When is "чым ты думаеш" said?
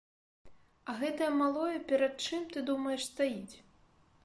2.31-3.01